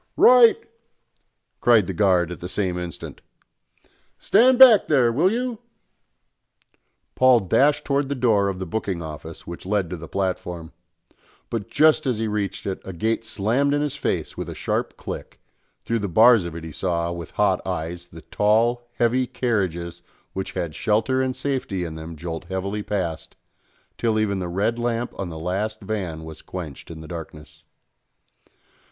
"Right!" 0.17 0.57
cried 1.59 1.85
the 1.85 1.93
guard 1.93 2.31
at 2.31 2.39
the 2.39 2.49
same 2.49 2.75
instant. 2.75 3.21
"Stand 4.17 4.57
back 4.57 4.87
there, 4.87 5.11
will 5.11 5.31
you!" 5.31 5.59
Paul 7.13 7.41
dashed 7.41 7.85
towards 7.85 8.07
the 8.07 8.15
door 8.15 8.49
of 8.49 8.57
the 8.57 8.65
booking 8.65 9.03
office 9.03 9.45
which 9.45 9.63
led 9.63 9.91
to 9.91 9.97
the 9.97 10.07
platform; 10.07 10.71
but 11.51 11.69
just 11.69 12.07
as 12.07 12.17
he 12.17 12.27
reached 12.27 12.65
it 12.65 12.81
a 12.83 12.93
gate 12.93 13.23
slammed 13.23 13.75
in 13.75 13.83
his 13.83 13.95
face 13.95 14.35
with 14.35 14.49
a 14.49 14.55
sharp 14.55 14.97
click, 14.97 15.39
through 15.85 15.99
the 15.99 16.07
bars 16.09 16.45
of 16.45 16.55
it 16.55 16.63
he 16.63 16.71
saw, 16.71 17.11
with 17.11 17.29
hot 17.29 17.61
eyes, 17.63 18.05
the 18.05 18.21
tall, 18.21 18.87
heavy 18.95 19.27
carriages 19.27 20.01
which 20.33 20.53
had 20.53 20.73
shelter 20.73 21.21
and 21.21 21.35
safety 21.35 21.83
in 21.83 21.93
them 21.93 22.15
jolt 22.15 22.45
heavily 22.45 22.81
past, 22.81 23.35
till 23.99 24.17
even 24.17 24.39
the 24.39 24.47
red 24.49 24.79
lamp 24.79 25.13
on 25.19 25.29
the 25.29 25.37
last 25.37 25.79
van 25.79 26.23
was 26.23 26.41
quenched 26.41 26.89
in 26.89 27.01
the 27.01 27.07
darkness. 27.07 27.63